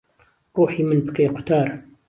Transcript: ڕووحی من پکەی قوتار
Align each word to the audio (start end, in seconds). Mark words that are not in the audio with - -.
ڕووحی 0.53 0.83
من 0.87 0.99
پکەی 1.05 1.31
قوتار 1.35 1.67